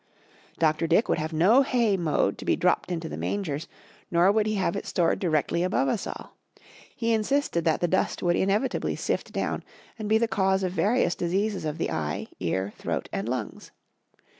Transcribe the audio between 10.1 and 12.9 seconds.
the cause of various diseases of the eye, ear,